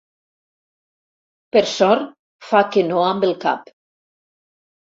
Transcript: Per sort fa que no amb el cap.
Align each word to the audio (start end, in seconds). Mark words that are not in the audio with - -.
Per 1.57 1.63
sort 1.73 2.09
fa 2.53 2.65
que 2.77 2.85
no 2.89 3.05
amb 3.11 3.29
el 3.31 3.37
cap. 3.47 3.73